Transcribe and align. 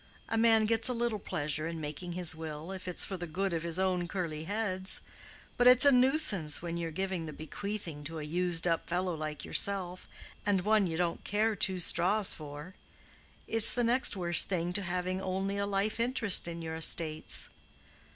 A 0.29 0.35
man 0.35 0.65
gets 0.65 0.87
a 0.89 0.93
little 0.95 1.19
pleasure 1.19 1.67
in 1.67 1.79
making 1.79 2.13
his 2.13 2.33
will, 2.33 2.71
if 2.71 2.87
it's 2.87 3.05
for 3.05 3.17
the 3.17 3.27
good 3.27 3.53
of 3.53 3.61
his 3.61 3.77
own 3.77 4.07
curly 4.07 4.45
heads; 4.45 4.99
but 5.57 5.67
it's 5.67 5.85
a 5.85 5.91
nuisance 5.91 6.59
when 6.59 6.75
you're 6.75 6.89
giving 6.89 7.27
the 7.27 7.31
bequeathing 7.33 8.03
to 8.05 8.17
a 8.17 8.23
used 8.23 8.67
up 8.67 8.87
fellow 8.87 9.13
like 9.13 9.45
yourself, 9.45 10.07
and 10.43 10.61
one 10.61 10.87
you 10.87 10.97
don't 10.97 11.23
care 11.23 11.55
two 11.55 11.77
straws 11.77 12.33
for. 12.33 12.73
It's 13.47 13.71
the 13.71 13.83
next 13.83 14.15
worse 14.15 14.43
thing 14.43 14.73
to 14.73 14.81
having 14.81 15.21
only 15.21 15.57
a 15.59 15.67
life 15.67 15.99
interest 15.99 16.47
in 16.47 16.63
your 16.63 16.73
estates. 16.77 17.47